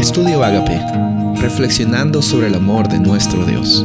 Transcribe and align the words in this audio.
Estudio 0.00 0.42
Agape, 0.42 0.80
reflexionando 1.42 2.22
sobre 2.22 2.46
el 2.46 2.54
amor 2.54 2.88
de 2.88 2.98
nuestro 2.98 3.44
Dios. 3.44 3.84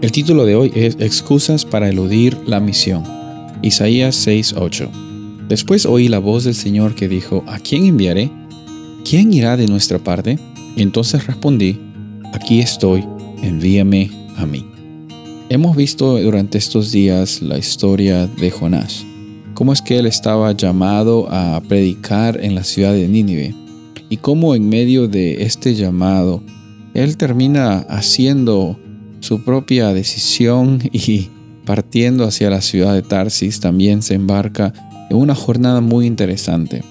El 0.00 0.10
título 0.10 0.46
de 0.46 0.54
hoy 0.56 0.72
es 0.74 0.96
Excusas 1.00 1.66
para 1.66 1.90
eludir 1.90 2.38
la 2.46 2.60
misión. 2.60 3.04
Isaías 3.60 4.26
6:8. 4.26 4.88
Después 5.48 5.84
oí 5.84 6.08
la 6.08 6.18
voz 6.18 6.44
del 6.44 6.54
Señor 6.54 6.94
que 6.94 7.08
dijo, 7.08 7.44
¿A 7.46 7.58
quién 7.58 7.84
enviaré? 7.84 8.30
¿Quién 9.04 9.34
irá 9.34 9.58
de 9.58 9.66
nuestra 9.66 9.98
parte? 9.98 10.38
Y 10.76 10.80
entonces 10.80 11.26
respondí, 11.26 11.78
Aquí 12.32 12.60
estoy, 12.60 13.04
envíame 13.42 14.10
a 14.38 14.46
mí. 14.46 14.64
Hemos 15.50 15.76
visto 15.76 16.18
durante 16.22 16.56
estos 16.56 16.90
días 16.90 17.42
la 17.42 17.58
historia 17.58 18.26
de 18.26 18.50
Jonás, 18.50 19.04
cómo 19.52 19.74
es 19.74 19.82
que 19.82 19.98
él 19.98 20.06
estaba 20.06 20.52
llamado 20.52 21.28
a 21.30 21.60
predicar 21.68 22.42
en 22.42 22.54
la 22.54 22.64
ciudad 22.64 22.94
de 22.94 23.08
Nínive 23.08 23.61
y 24.12 24.18
cómo 24.18 24.54
en 24.54 24.68
medio 24.68 25.08
de 25.08 25.44
este 25.44 25.74
llamado 25.74 26.42
él 26.92 27.16
termina 27.16 27.78
haciendo 27.88 28.78
su 29.20 29.42
propia 29.42 29.94
decisión 29.94 30.82
y 30.92 31.30
partiendo 31.64 32.26
hacia 32.26 32.50
la 32.50 32.60
ciudad 32.60 32.92
de 32.92 33.00
Tarsis 33.00 33.60
también 33.60 34.02
se 34.02 34.12
embarca 34.12 34.74
en 35.08 35.16
una 35.16 35.34
jornada 35.34 35.80
muy 35.80 36.04
interesante. 36.04 36.84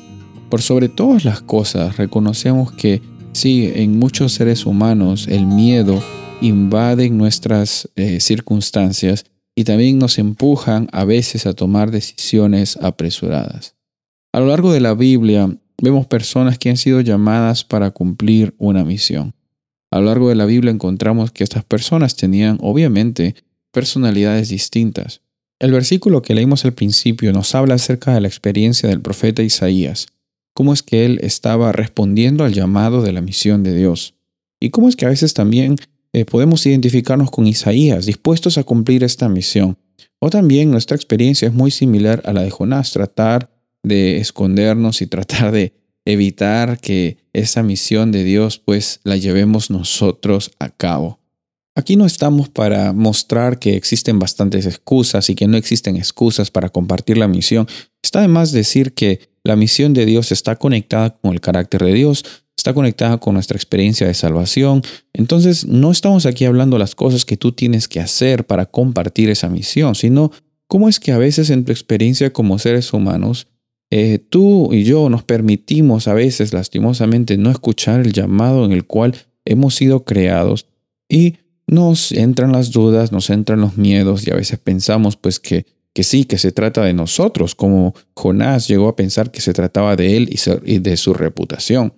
Por 0.49 0.63
sobre 0.63 0.89
todas 0.89 1.23
las 1.23 1.41
cosas 1.43 1.98
reconocemos 1.98 2.71
que 2.71 3.03
sí, 3.34 3.71
en 3.76 3.99
muchos 3.99 4.31
seres 4.31 4.65
humanos 4.65 5.27
el 5.27 5.45
miedo 5.45 6.01
invade 6.41 7.07
nuestras 7.12 7.88
eh, 7.98 8.20
circunstancias 8.20 9.26
y 9.55 9.63
también 9.63 9.99
nos 9.99 10.17
empujan 10.17 10.88
a 10.91 11.05
veces 11.05 11.45
a 11.45 11.53
tomar 11.53 11.91
decisiones 11.91 12.79
apresuradas. 12.81 13.76
A 14.34 14.40
lo 14.40 14.48
largo 14.48 14.73
de 14.73 14.79
la 14.79 14.95
Biblia 14.95 15.55
vemos 15.81 16.05
personas 16.05 16.58
que 16.58 16.70
han 16.70 16.77
sido 16.77 17.02
llamadas 17.02 17.63
para 17.63 17.91
cumplir 17.91 18.53
una 18.58 18.85
misión. 18.85 19.34
A 19.91 19.99
lo 19.99 20.05
largo 20.05 20.29
de 20.29 20.35
la 20.35 20.46
Biblia 20.46 20.71
encontramos 20.71 21.32
que 21.32 21.43
estas 21.43 21.65
personas 21.65 22.15
tenían, 22.15 22.57
obviamente, 22.62 23.35
personalidades 23.71 24.49
distintas. 24.49 25.21
El 25.59 25.71
versículo 25.71 26.21
que 26.21 26.34
leímos 26.34 26.65
al 26.65 26.74
principio 26.74 27.34
nos 27.34 27.54
habla 27.54 27.76
acerca 27.76 28.13
de 28.13 28.21
la 28.21 28.27
experiencia 28.27 28.90
del 28.90 29.02
profeta 29.02 29.43
Isaías, 29.43 30.07
cómo 30.54 30.74
es 30.74 30.82
que 30.82 31.05
él 31.05 31.20
estaba 31.21 31.71
respondiendo 31.71 32.43
al 32.43 32.54
llamado 32.54 33.02
de 33.02 33.12
la 33.12 33.21
misión 33.21 33.63
de 33.63 33.76
Dios, 33.76 34.15
y 34.59 34.70
cómo 34.70 34.87
es 34.87 34.96
que 34.96 35.05
a 35.05 35.09
veces 35.09 35.34
también 35.34 35.76
eh, 36.13 36.26
podemos 36.26 36.65
identificarnos 36.65 37.32
con 37.32 37.48
Isaías, 37.48 38.05
dispuestos 38.05 38.57
a 38.57 38.63
cumplir 38.63 39.04
esta 39.04 39.29
misión. 39.29 39.77
O 40.20 40.29
también 40.29 40.70
nuestra 40.70 40.96
experiencia 40.96 41.48
es 41.48 41.54
muy 41.54 41.71
similar 41.71 42.21
a 42.26 42.34
la 42.34 42.43
de 42.43 42.52
Jonás, 42.52 42.91
tratar 42.91 43.49
de 43.84 44.18
escondernos 44.18 45.01
y 45.01 45.07
tratar 45.07 45.51
de 45.51 45.74
evitar 46.05 46.79
que 46.79 47.18
esa 47.34 47.63
misión 47.63 48.12
de 48.12 48.24
Dios 48.24 48.60
pues 48.60 48.99
la 49.04 49.18
llevemos 49.18 49.70
nosotros 49.70 50.51
a 50.60 50.70
cabo. 50.70 51.20
Aquí 51.74 51.96
no 51.96 52.05
estamos 52.05 52.49
para 52.49 52.91
mostrar 52.91 53.57
que 53.57 53.76
existen 53.76 54.20
bastantes 54.20 54.65
excusas 54.65 55.29
y 55.29 55.35
que 55.35 55.48
no 55.48 55.55
existen 55.55 55.96
excusas 55.96 56.52
para 56.52 56.70
compartir 56.70 57.18
la 57.18 57.29
misión. 57.29 57.68
Está 58.04 58.20
además 58.20 58.52
decir 58.52 58.93
que 58.93 59.29
la 59.43 59.55
misión 59.55 59.93
de 59.93 60.05
Dios 60.05 60.32
está 60.32 60.57
conectada 60.57 61.12
con 61.12 61.32
el 61.32 61.40
carácter 61.40 61.84
de 61.85 61.93
Dios, 61.93 62.26
está 62.57 62.74
conectada 62.74 63.18
con 63.18 63.35
nuestra 63.35 63.55
experiencia 63.55 64.06
de 64.06 64.13
salvación. 64.13 64.84
Entonces 65.13 65.66
no 65.66 65.91
estamos 65.91 66.25
aquí 66.25 66.44
hablando 66.44 66.78
las 66.78 66.94
cosas 66.94 67.24
que 67.24 67.38
tú 67.38 67.53
tienes 67.53 67.88
que 67.88 68.02
hacer 68.02 68.46
para 68.46 68.66
compartir 68.66 69.29
esa 69.29 69.47
misión, 69.47 69.96
sino 69.96 70.31
cómo 70.68 70.90
es 70.90 71.00
que 71.00 71.13
a 71.13 71.18
veces 71.18 71.50
en 71.50 71.63
tu 71.63 71.72
experiencia 71.72 72.34
como 72.34 72.59
seres 72.59 72.91
humanos 72.91 73.47
eh, 73.94 74.19
tú 74.19 74.73
y 74.73 74.85
yo 74.85 75.09
nos 75.09 75.23
permitimos 75.23 76.07
a 76.07 76.13
veces 76.13 76.53
lastimosamente 76.53 77.38
no 77.38 77.51
escuchar 77.51 78.00
el 78.00 78.13
llamado 78.13 78.63
en 78.63 78.72
el 78.72 78.85
cual 78.85 79.16
hemos 79.44 79.75
sido 79.75 80.06
creados 80.06 80.67
y 81.09 81.35
nos 81.67 82.13
entran 82.13 82.53
las 82.53 82.72
dudas, 82.72 83.12
nos 83.12 83.29
entran 83.29 83.59
los 83.59 83.78
miedos 83.78 84.25
y 84.25 84.31
a 84.31 84.35
veces 84.35 84.59
pensamos 84.59 85.18
pues 85.18 85.41
que, 85.41 85.66
sí, 85.94 86.24
que 86.24 86.38
se 86.38 86.53
trata 86.53 86.84
de 86.84 86.94
nosotros, 86.94 87.53
como 87.53 87.94
Jonás 88.13 88.69
llegó 88.69 88.88
a 88.88 88.96
pensar 88.96 89.30
que 89.30 89.41
se 89.41 89.51
trataba 89.53 89.97
de 89.97 90.16
él 90.16 90.30
y 90.66 90.80
de 90.80 90.97
su 90.97 91.13
reputación. 91.13 91.94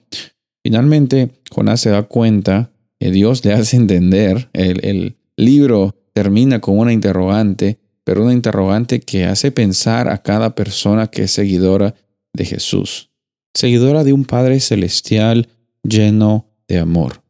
Finalmente, 0.63 1.29
Jonás 1.51 1.81
se 1.81 1.91
da 1.91 2.03
cuenta 2.03 2.71
que 2.99 3.11
Dios 3.11 3.45
le 3.45 3.53
hace 3.53 3.77
entender, 3.77 4.49
el 4.53 5.15
libro 5.37 5.95
termina 6.13 6.59
con 6.59 6.79
una 6.79 6.93
interrogante 6.93 7.82
pero 8.03 8.23
una 8.23 8.33
interrogante 8.33 8.99
que 8.99 9.25
hace 9.25 9.51
pensar 9.51 10.09
a 10.09 10.21
cada 10.21 10.55
persona 10.55 11.07
que 11.07 11.23
es 11.23 11.31
seguidora 11.31 11.95
de 12.33 12.45
Jesús, 12.45 13.09
seguidora 13.53 14.03
de 14.03 14.13
un 14.13 14.25
Padre 14.25 14.59
Celestial 14.59 15.47
lleno 15.83 16.47
de 16.67 16.79
amor. 16.79 17.23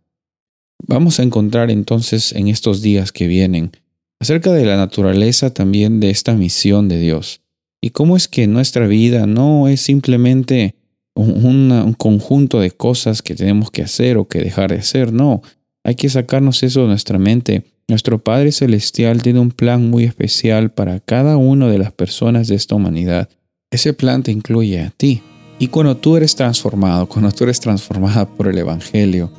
Vamos 0.85 1.19
a 1.19 1.23
encontrar 1.23 1.72
entonces 1.72 2.34
en 2.34 2.47
estos 2.47 2.81
días 2.81 3.11
que 3.11 3.28
vienen 3.28 3.72
acerca 4.19 4.51
de 4.51 4.66
la 4.66 4.78
naturaleza 4.78 5.53
también 5.53 6.00
de 6.00 6.09
esta 6.09 6.34
misión 6.34 6.88
de 6.88 7.00
Dios 7.00 7.41
y 7.81 7.90
cómo 7.90 8.16
es 8.16 8.28
que 8.28 8.47
nuestra 8.47 8.88
vida 8.88 9.28
no 9.28 9.67
es 9.67 9.81
simplemente 9.81 10.75
un, 11.16 11.72
un, 11.72 11.94
conjunto 11.94 12.59
de 12.59 12.72
cosas 12.72 13.22
que 13.22 13.35
tenemos 13.35 13.69
que 13.69 13.84
hacer 13.84 14.17
o 14.17 14.28
que 14.28 14.40
dejar 14.40 14.72
de 14.72 14.79
hacer, 14.79 15.13
no, 15.13 15.41
hay 15.84 15.95
que 15.95 16.09
sacarnos 16.09 16.63
eso 16.63 16.81
de 16.81 16.88
nuestra 16.88 17.19
mente 17.19 17.72
nuestro 17.88 18.24
Padre 18.24 18.52
Celestial 18.52 19.22
tiene 19.22 19.40
un 19.40 19.52
plan 19.52 19.90
muy 19.90 20.06
especial 20.06 20.72
para 20.72 21.00
cada 21.00 21.38
una 21.38 21.68
de 21.68 21.78
las 21.78 21.92
personas 21.92 22.48
de 22.48 22.56
esta 22.56 22.76
humanidad. 22.76 23.30
Ese 23.72 23.94
plan 23.94 24.24
te 24.24 24.32
incluye 24.32 24.82
a 24.82 24.90
ti. 24.92 25.22
Y 25.60 25.68
cuando 25.68 25.98
tú 25.98 26.16
eres 26.16 26.36
transformado, 26.36 27.08
cuando 27.08 27.32
tú 27.32 27.44
eres 27.44 27.60
transformada 27.60 28.28
por 28.28 28.48
el 28.48 28.58
Evangelio, 28.58 29.32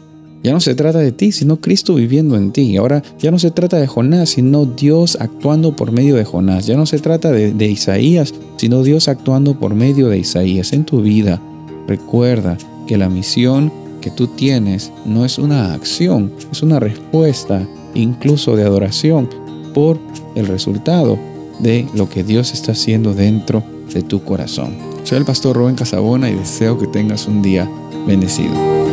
ya 0.43 0.53
no 0.53 0.61
se 0.61 0.75
trata 0.75 0.99
de 0.99 1.11
ti, 1.11 1.33
sino 1.33 1.61
Cristo 1.61 1.95
viviendo 1.95 2.37
en 2.37 2.53
ti. 2.53 2.77
Ahora 2.77 3.03
ya 3.19 3.31
no 3.31 3.39
se 3.39 3.51
trata 3.51 3.79
de 3.79 3.87
Jonás, 3.87 4.31
sino 4.31 4.67
Dios 4.67 5.17
actuando 5.19 5.75
por 5.75 5.91
medio 5.91 6.17
de 6.17 6.25
Jonás. 6.25 6.67
Ya 6.67 6.77
no 6.77 6.85
se 6.85 6.99
trata 6.99 7.33
de, 7.33 7.55
de 7.55 7.67
Isaías, 7.67 8.35
sino 8.59 8.83
Dios 8.83 9.09
actuando 9.09 9.59
por 9.59 9.75
medio 9.75 10.09
de 10.09 10.19
Isaías 10.19 10.75
en 10.75 10.85
tu 10.85 11.01
vida. 11.01 11.41
Recuerda 11.89 12.59
que 12.87 12.99
la 12.99 13.09
misión 13.09 13.73
que 14.03 14.11
tú 14.11 14.27
tienes 14.27 14.93
no 15.07 15.25
es 15.25 15.39
una 15.39 15.73
acción, 15.73 16.31
es 16.53 16.63
una 16.63 16.79
respuesta 16.79 17.67
incluso 17.95 18.57
de 18.57 18.65
adoración 18.65 19.29
por 19.73 19.99
el 20.35 20.47
resultado 20.47 21.19
de 21.59 21.87
lo 21.95 22.09
que 22.09 22.25
Dios 22.25 22.53
está 22.53 22.73
haciendo 22.73 23.15
dentro 23.15 23.63
de 23.93 24.03
tu 24.03 24.23
corazón. 24.23 24.77
Soy 25.05 25.19
el 25.19 25.25
pastor 25.25 25.57
Rubén 25.57 25.77
Casabona 25.77 26.31
y 26.31 26.35
deseo 26.35 26.79
que 26.79 26.87
tengas 26.87 27.27
un 27.27 27.43
día 27.43 27.69
bendecido. 28.07 28.84